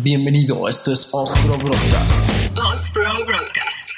Bienvenido, 0.00 0.68
esto 0.68 0.92
es 0.92 1.08
Ostro 1.10 1.58
Broadcast. 1.58 2.30
Ostro 2.56 3.02
Broadcast. 3.26 3.90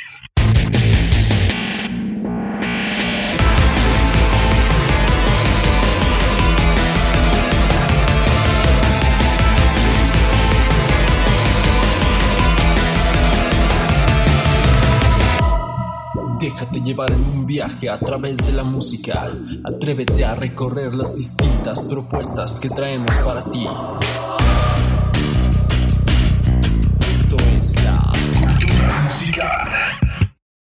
Déjate 16.40 16.80
llevar 16.80 17.12
en 17.12 17.20
un 17.20 17.44
viaje 17.44 17.90
a 17.90 17.98
través 17.98 18.38
de 18.46 18.52
la 18.52 18.64
música. 18.64 19.30
Atrévete 19.64 20.24
a 20.24 20.34
recorrer 20.34 20.94
las 20.94 21.14
distintas 21.14 21.82
propuestas 21.82 22.58
que 22.58 22.70
traemos 22.70 23.18
para 23.18 23.44
ti. 23.50 23.66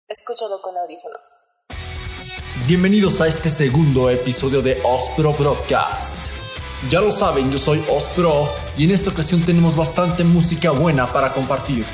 Escúchalo 0.08 0.60
con 0.60 0.76
audífonos. 0.76 1.20
Bienvenidos 2.66 3.20
a 3.20 3.26
este 3.26 3.48
segundo 3.48 4.10
episodio 4.10 4.62
de 4.62 4.80
Ospro 4.84 5.32
Broadcast. 5.32 6.32
Ya 6.88 7.00
lo 7.00 7.12
saben, 7.12 7.50
yo 7.50 7.58
soy 7.58 7.82
Ospro 7.88 8.48
y 8.76 8.84
en 8.84 8.90
esta 8.92 9.10
ocasión 9.10 9.42
tenemos 9.42 9.76
bastante 9.76 10.24
música 10.24 10.70
buena 10.70 11.06
para 11.06 11.32
compartir. 11.32 11.84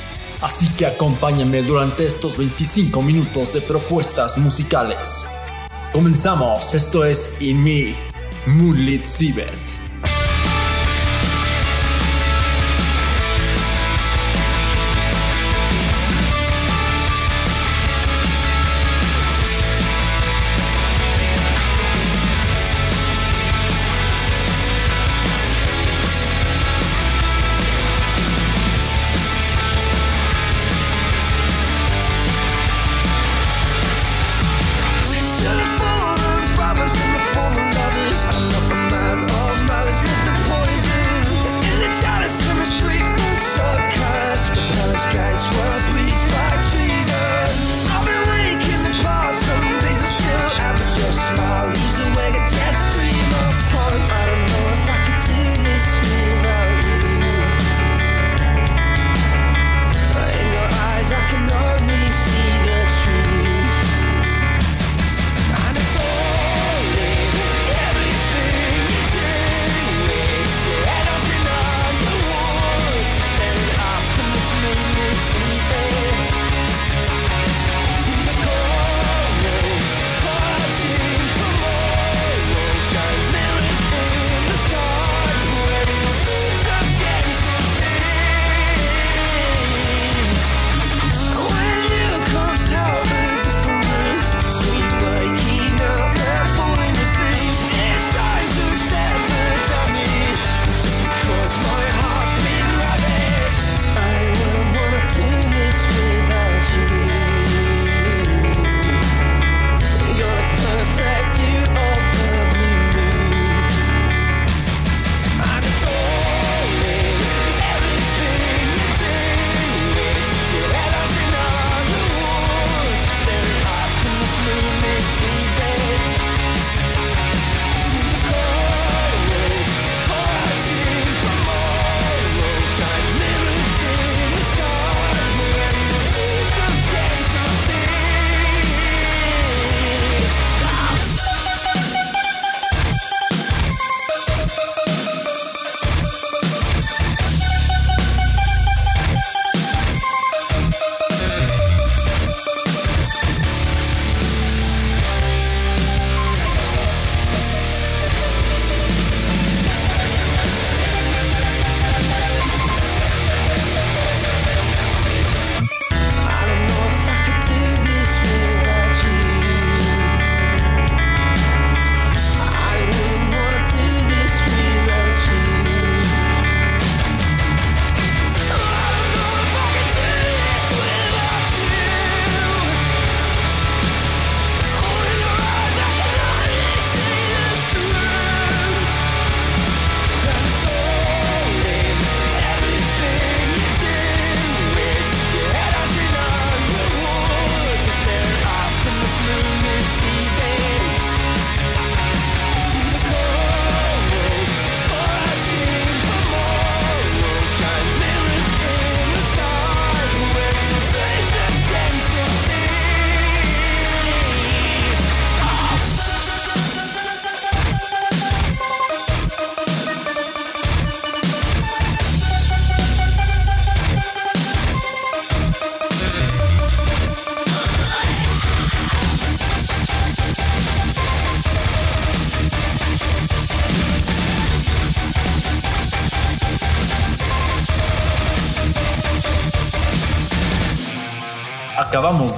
Así 0.43 0.69
que 0.77 0.87
acompáñenme 0.87 1.62
durante 1.62 2.05
estos 2.05 2.37
25 2.37 3.02
minutos 3.02 3.52
de 3.52 3.63
propuestas 3.63 4.38
musicales. 4.38 5.27
Comenzamos, 5.93 6.74
esto 6.74 7.05
es 7.05 7.41
In 7.41 7.63
Me, 7.65 7.95
Moonlit 8.47 9.05
Seabed. 9.05 9.86
Acabamos 45.37 46.05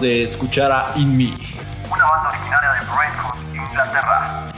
de 0.08 0.22
escuchar 0.22 0.72
a 0.72 0.94
In 0.96 1.14
Me. 1.18 1.26
una 1.26 2.06
banda 2.06 2.30
originaria 2.30 2.70
de 2.72 2.80
Brentford, 2.86 3.70
Inglaterra. 3.70 4.50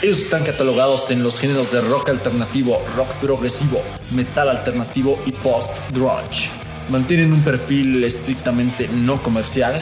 Ellos 0.00 0.18
están 0.18 0.44
catalogados 0.44 1.10
en 1.10 1.24
los 1.24 1.40
géneros 1.40 1.72
de 1.72 1.80
rock 1.80 2.10
alternativo, 2.10 2.80
rock 2.94 3.08
progresivo, 3.14 3.82
metal 4.12 4.50
alternativo 4.50 5.20
y 5.26 5.32
post-grunge. 5.32 6.52
Mantienen 6.90 7.32
un 7.32 7.42
perfil 7.42 8.04
estrictamente 8.04 8.86
no 8.86 9.20
comercial 9.20 9.80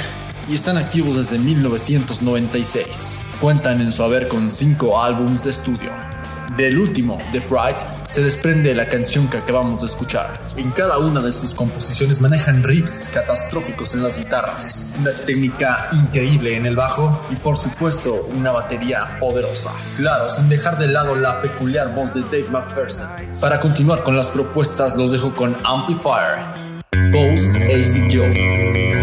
y 0.49 0.55
están 0.55 0.79
activos 0.79 1.17
desde 1.17 1.39
1996. 1.39 3.21
Cuentan 3.39 3.83
en 3.83 3.93
su 3.93 4.03
haber 4.03 4.29
con 4.29 4.51
5 4.51 5.03
álbumes 5.03 5.45
de 5.45 5.51
estudio. 5.51 6.12
Del 6.57 6.79
último, 6.79 7.17
The 7.33 7.41
Pride, 7.41 7.79
se 8.07 8.23
desprende 8.23 8.75
la 8.75 8.87
canción 8.87 9.29
que 9.29 9.39
acabamos 9.39 9.81
de 9.81 9.87
escuchar. 9.87 10.39
En 10.57 10.71
cada 10.73 10.99
una 10.99 11.23
de 11.23 11.33
sus 11.33 11.55
composiciones 11.55 12.21
manejan 12.21 12.63
riffs 12.63 13.09
catastróficos 13.13 13.95
en 13.95 14.03
las 14.03 14.19
guitarras, 14.19 14.93
una 15.01 15.15
técnica 15.15 15.89
increíble 15.93 16.57
en 16.57 16.67
el 16.67 16.77
bajo 16.77 17.27
y 17.31 17.37
por 17.37 17.57
supuesto 17.57 18.29
una 18.35 18.51
batería 18.51 19.17
poderosa. 19.19 19.71
Claro, 19.97 20.29
sin 20.29 20.51
dejar 20.51 20.79
de 20.79 20.89
lado 20.89 21.15
la 21.15 21.41
peculiar 21.41 21.95
voz 21.95 22.13
de 22.13 22.21
Dave 22.21 22.49
McPherson. 22.51 23.09
Para 23.41 23.59
continuar 23.59 24.03
con 24.03 24.15
las 24.15 24.29
propuestas 24.29 24.95
los 24.97 25.11
dejo 25.11 25.35
con 25.35 25.57
Amplifier, 25.65 26.83
Ghost 27.13 27.57
AC 27.57 28.13
Jones. 28.13 29.02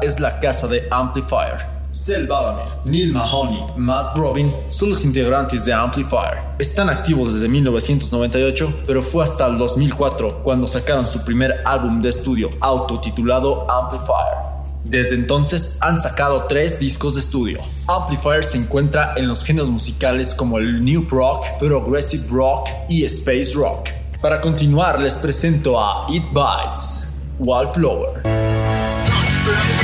Es 0.00 0.20
la 0.20 0.40
casa 0.40 0.66
de 0.66 0.86
Amplifier. 0.90 1.72
Sel 1.92 2.26
Balamer, 2.26 2.64
Neil 2.86 3.12
Mahoney, 3.12 3.66
Matt 3.76 4.16
Robin 4.16 4.50
son 4.70 4.90
los 4.90 5.04
integrantes 5.04 5.66
de 5.66 5.74
Amplifier. 5.74 6.38
Están 6.58 6.88
activos 6.88 7.34
desde 7.34 7.48
1998, 7.48 8.84
pero 8.86 9.02
fue 9.02 9.22
hasta 9.22 9.46
el 9.46 9.58
2004 9.58 10.42
cuando 10.42 10.66
sacaron 10.66 11.06
su 11.06 11.22
primer 11.22 11.60
álbum 11.66 12.00
de 12.00 12.08
estudio, 12.08 12.50
autotitulado 12.60 13.70
Amplifier. 13.70 14.52
Desde 14.84 15.16
entonces 15.16 15.76
han 15.80 15.98
sacado 15.98 16.44
tres 16.48 16.80
discos 16.80 17.14
de 17.14 17.20
estudio. 17.20 17.58
Amplifier 17.86 18.42
se 18.42 18.56
encuentra 18.56 19.12
en 19.16 19.28
los 19.28 19.44
géneros 19.44 19.70
musicales 19.70 20.34
como 20.34 20.56
el 20.56 20.82
New 20.82 21.06
Rock, 21.10 21.46
Progressive 21.58 22.24
Rock 22.30 22.68
y 22.88 23.04
Space 23.04 23.52
Rock. 23.54 23.90
Para 24.22 24.40
continuar 24.40 24.98
les 24.98 25.18
presento 25.18 25.78
a 25.78 26.06
It 26.08 26.24
Bites, 26.32 27.08
Wallflower. 27.38 28.61
Forever. 29.44 29.81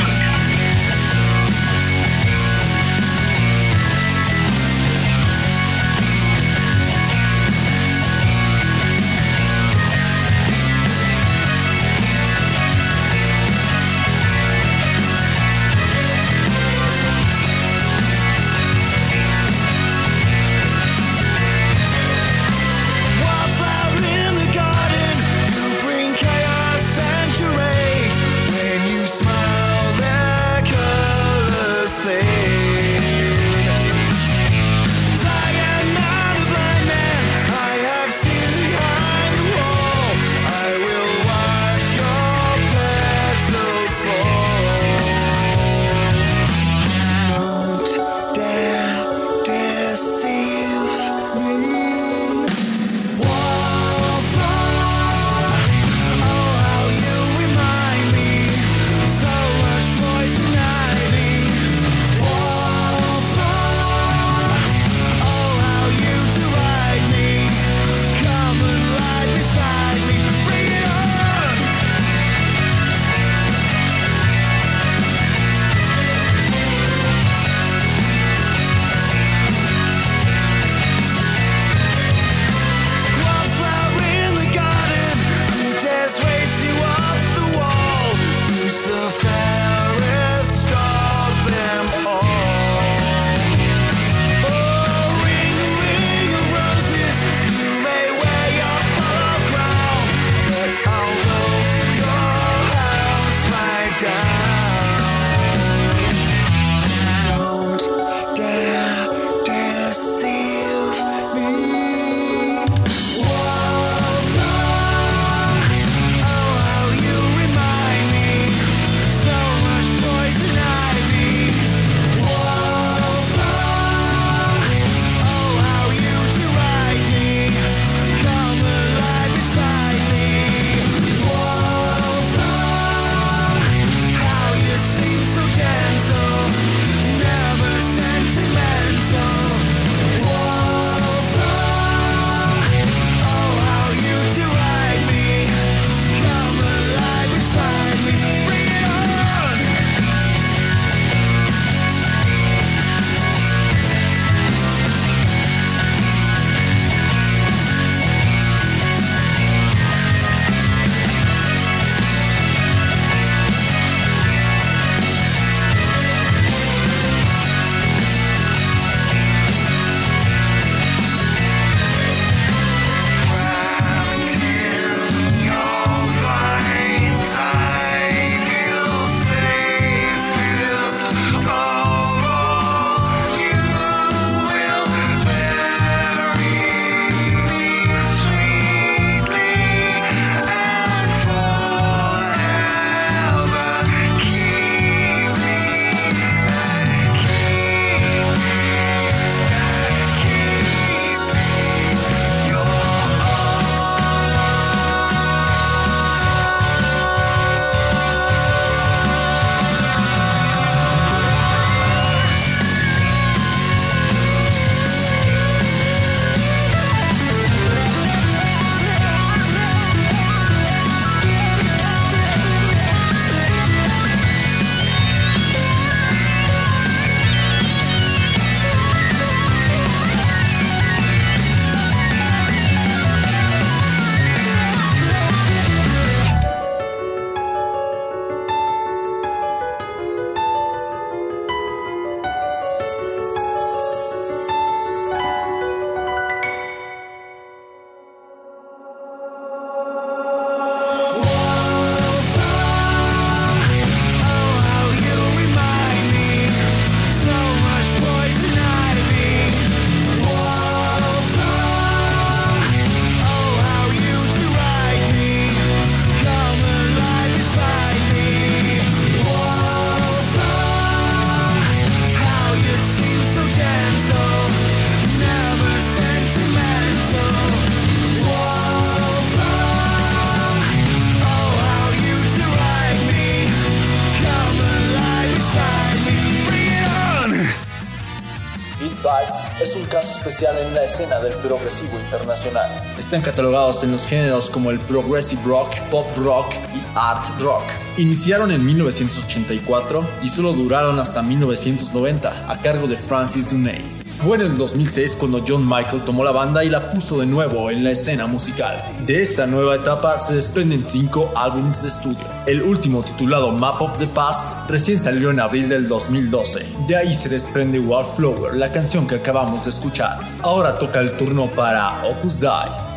Especial 290.18 290.56
en 290.58 290.74
la 290.74 290.82
escena 290.82 291.20
del 291.20 291.34
progresivo 291.34 291.98
internacional. 291.98 292.68
Están 292.98 293.22
catalogados 293.22 293.84
en 293.84 293.92
los 293.92 294.04
géneros 294.04 294.50
como 294.50 294.70
el 294.70 294.80
progressive 294.80 295.40
rock, 295.44 295.78
pop 295.90 296.06
rock 296.16 296.52
y 296.74 296.82
art 296.96 297.24
rock. 297.40 297.87
Iniciaron 297.98 298.52
en 298.52 298.64
1984 298.64 300.06
y 300.22 300.28
solo 300.28 300.52
duraron 300.52 301.00
hasta 301.00 301.20
1990 301.20 302.48
a 302.48 302.58
cargo 302.58 302.86
de 302.86 302.96
Francis 302.96 303.50
Dunay. 303.50 303.84
Fue 304.22 304.36
en 304.36 304.42
el 304.42 304.56
2006 304.56 305.16
cuando 305.16 305.44
John 305.46 305.68
Michael 305.68 306.04
tomó 306.04 306.22
la 306.22 306.30
banda 306.30 306.62
y 306.64 306.70
la 306.70 306.90
puso 306.90 307.18
de 307.18 307.26
nuevo 307.26 307.72
en 307.72 307.82
la 307.82 307.90
escena 307.90 308.28
musical. 308.28 308.80
De 309.04 309.20
esta 309.20 309.48
nueva 309.48 309.74
etapa 309.74 310.16
se 310.20 310.34
desprenden 310.34 310.86
cinco 310.86 311.32
álbumes 311.34 311.82
de 311.82 311.88
estudio. 311.88 312.24
El 312.46 312.62
último 312.62 313.02
titulado 313.02 313.50
Map 313.50 313.82
of 313.82 313.98
the 313.98 314.06
Past 314.06 314.70
recién 314.70 315.00
salió 315.00 315.30
en 315.30 315.40
abril 315.40 315.68
del 315.68 315.88
2012. 315.88 316.66
De 316.86 316.96
ahí 316.96 317.12
se 317.12 317.28
desprende 317.28 317.80
Wildflower, 317.80 318.54
la 318.54 318.70
canción 318.70 319.08
que 319.08 319.16
acabamos 319.16 319.64
de 319.64 319.70
escuchar. 319.70 320.20
Ahora 320.42 320.78
toca 320.78 321.00
el 321.00 321.16
turno 321.16 321.50
para 321.50 322.04
Opus 322.04 322.38
Dei, 322.38 322.50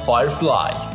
Firefly. 0.05 0.90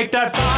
make 0.00 0.12
that. 0.12 0.49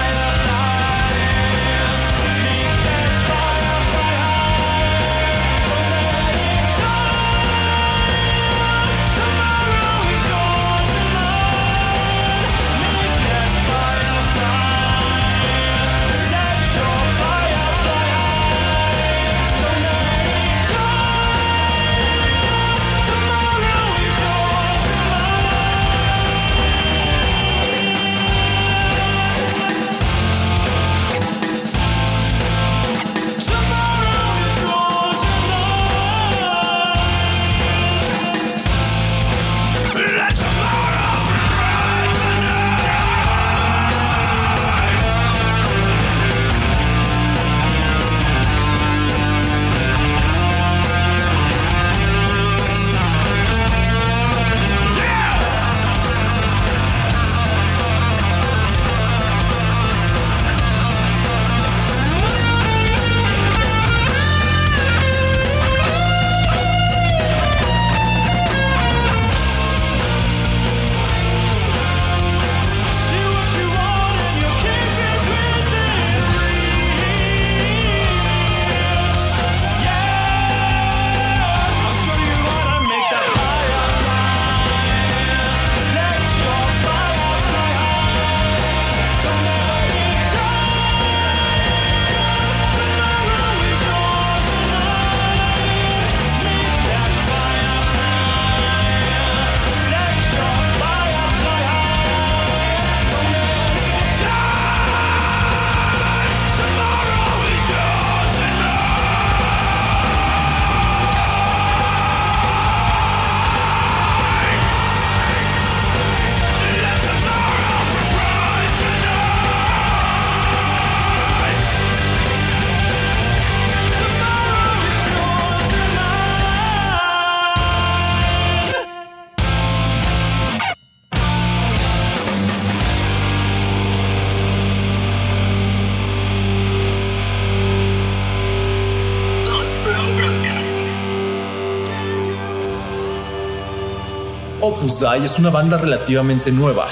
Opus 144.83 144.99
Dei 144.99 145.25
es 145.25 145.38
una 145.38 145.49
banda 145.49 145.79
relativamente 145.79 146.51
nueva. 146.51 146.88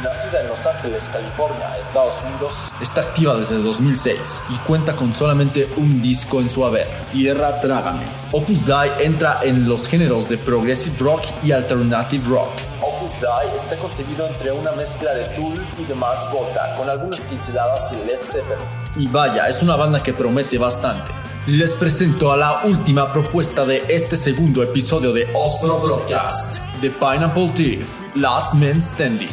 nacida 0.00 0.42
en 0.42 0.46
Los 0.46 0.64
Ángeles, 0.64 1.10
California, 1.12 1.76
Estados 1.76 2.14
Unidos, 2.22 2.54
está 2.80 3.00
activa 3.00 3.34
desde 3.34 3.60
2006 3.60 4.44
y 4.50 4.58
cuenta 4.58 4.94
con 4.94 5.12
solamente 5.12 5.68
un 5.76 6.00
disco 6.00 6.40
en 6.40 6.48
su 6.48 6.64
haber, 6.64 6.86
Tierra 7.10 7.60
Trágame. 7.60 8.04
Opus 8.30 8.64
Dei 8.64 8.92
entra 9.00 9.40
en 9.42 9.68
los 9.68 9.88
géneros 9.88 10.28
de 10.28 10.38
progressive 10.38 10.94
rock 11.00 11.24
y 11.42 11.50
alternative 11.50 12.24
rock. 12.28 12.52
Opus 12.80 13.20
Dei 13.20 13.56
está 13.56 13.76
concebido 13.76 14.24
entre 14.28 14.52
una 14.52 14.70
mezcla 14.72 15.12
de 15.12 15.24
Tool 15.34 15.66
y 15.80 15.84
de 15.84 15.96
Mars 15.96 16.30
Volta, 16.32 16.76
con 16.76 16.88
algunas 16.88 17.18
pinceladas 17.22 17.90
de 17.90 18.04
Led 18.04 18.20
Zeppelin. 18.22 18.64
Y 18.94 19.08
vaya, 19.08 19.48
es 19.48 19.60
una 19.62 19.74
banda 19.74 20.00
que 20.00 20.12
promete 20.12 20.58
bastante. 20.58 21.10
Les 21.48 21.74
presento 21.74 22.30
a 22.30 22.36
la 22.36 22.60
última 22.66 23.12
propuesta 23.12 23.64
de 23.64 23.82
este 23.88 24.14
segundo 24.14 24.62
episodio 24.62 25.12
de 25.12 25.26
Oslo 25.34 25.80
Broadcast, 25.80 26.60
The 26.82 26.90
Pineapple 26.98 27.48
Teeth, 27.50 28.02
Last 28.16 28.58
Man 28.58 28.80
Standing. 28.80 29.28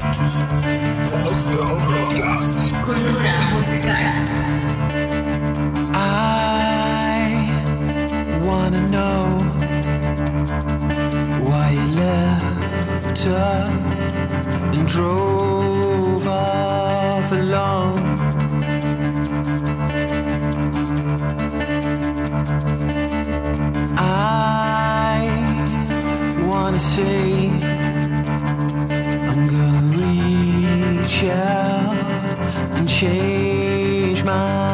I 5.96 6.46
wanna 8.46 8.88
know 8.90 9.40
why 11.44 11.72
you 11.72 11.88
left 11.96 13.24
her 13.24 13.66
and 14.72 14.88
drove 14.88 16.28
off 16.28 17.32
alone. 17.32 17.99
Say 26.80 27.50
I'm 29.28 29.48
gonna 29.48 29.82
reach 29.98 31.26
out 31.26 32.12
and 32.78 32.88
change 32.88 34.24
my 34.24 34.69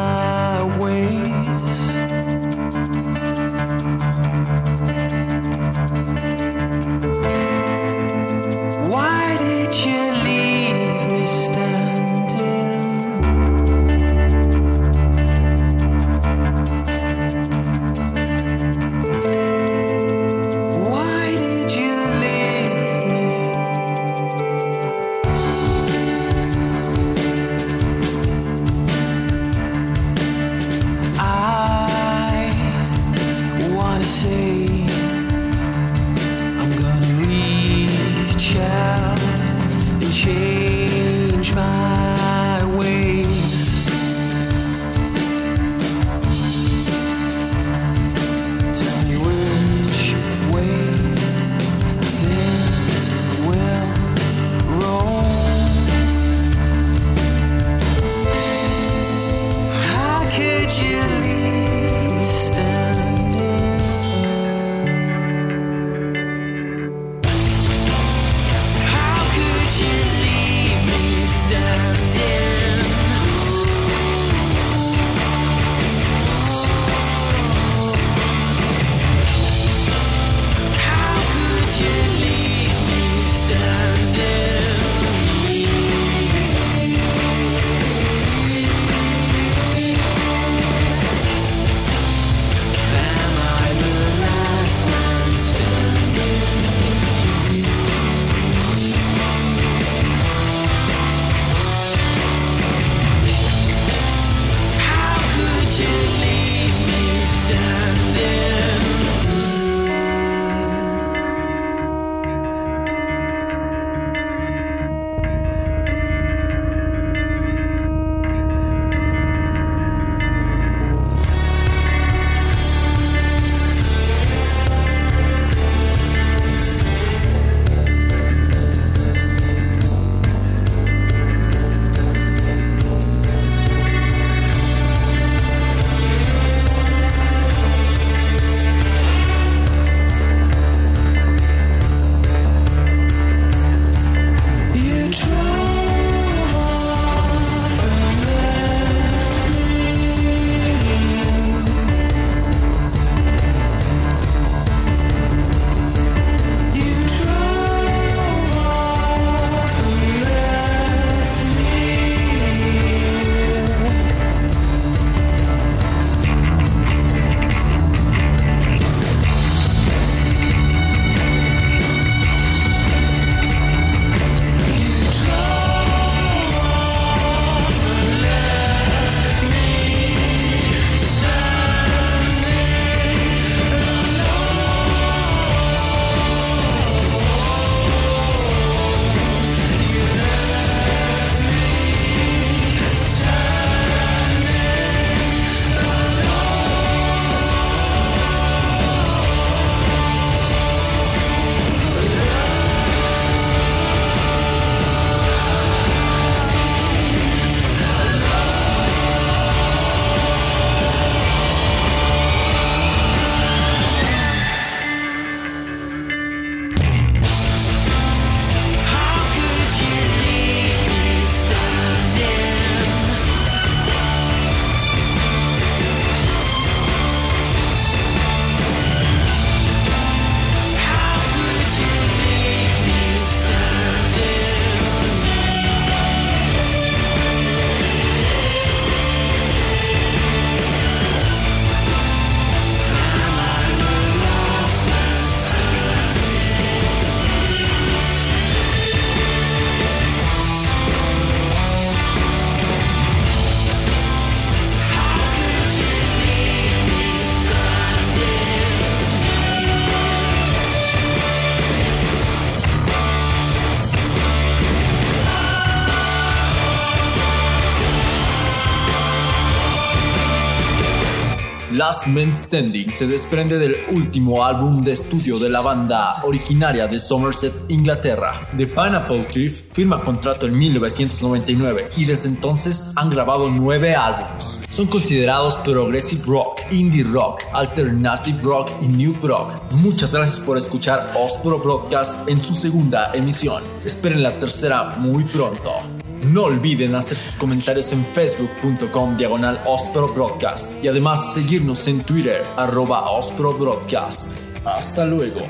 Last 271.86 272.08
Man 272.08 272.34
Standing 272.34 272.96
se 272.96 273.06
desprende 273.06 273.58
del 273.58 273.76
último 273.92 274.44
álbum 274.44 274.82
de 274.82 274.90
estudio 274.90 275.38
de 275.38 275.48
la 275.48 275.60
banda 275.60 276.20
originaria 276.24 276.88
de 276.88 276.98
Somerset, 276.98 277.54
Inglaterra. 277.68 278.50
The 278.58 278.66
Pineapple 278.66 279.26
Thief 279.26 279.72
firma 279.72 280.02
contrato 280.02 280.46
en 280.46 280.58
1999 280.58 281.90
y 281.96 282.04
desde 282.04 282.26
entonces 282.28 282.90
han 282.96 283.08
grabado 283.08 283.50
nueve 283.50 283.94
álbumes. 283.94 284.62
Son 284.68 284.88
considerados 284.88 285.54
progressive 285.58 286.24
rock, 286.26 286.62
indie 286.72 287.04
rock, 287.04 287.42
alternative 287.52 288.40
rock 288.42 288.72
y 288.82 288.88
new 288.88 289.14
rock. 289.22 289.52
Muchas 289.74 290.10
gracias 290.10 290.40
por 290.40 290.58
escuchar 290.58 291.12
Ospro 291.14 291.60
Broadcast 291.60 292.28
en 292.28 292.42
su 292.42 292.52
segunda 292.54 293.12
emisión. 293.14 293.62
Esperen 293.84 294.24
la 294.24 294.36
tercera 294.40 294.96
muy 294.98 295.22
pronto. 295.22 295.95
No 296.32 296.44
olviden 296.44 296.94
hacer 296.94 297.16
sus 297.16 297.36
comentarios 297.36 297.92
en 297.92 298.04
facebook.com 298.04 299.16
diagonal 299.16 299.60
Ospro 299.64 300.08
Broadcast 300.08 300.72
y 300.82 300.88
además 300.88 301.34
seguirnos 301.34 301.86
en 301.86 302.02
Twitter 302.02 302.44
arroba 302.56 303.10
Ospro 303.10 303.52
Broadcast. 303.52 304.32
Hasta 304.64 305.04
luego. 305.04 305.40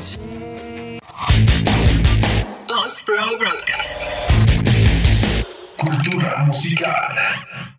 Ospro 2.69 3.39
Broadcast. 3.39 4.03
Cultura 5.79 6.45
musical. 6.47 7.76